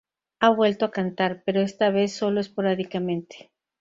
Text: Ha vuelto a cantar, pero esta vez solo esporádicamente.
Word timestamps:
Ha 0.39 0.49
vuelto 0.49 0.85
a 0.85 0.89
cantar, 0.89 1.43
pero 1.45 1.61
esta 1.61 1.91
vez 1.91 2.11
solo 2.11 2.39
esporádicamente. 2.39 3.51